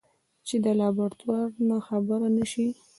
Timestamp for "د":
0.63-0.65